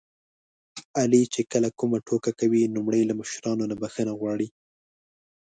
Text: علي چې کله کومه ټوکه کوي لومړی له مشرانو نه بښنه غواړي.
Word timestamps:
علي 0.99 1.23
چې 1.33 1.41
کله 1.51 1.69
کومه 1.79 1.97
ټوکه 2.07 2.31
کوي 2.39 2.61
لومړی 2.75 3.01
له 3.05 3.13
مشرانو 3.19 3.63
نه 3.71 3.75
بښنه 3.81 4.13
غواړي. 4.19 4.47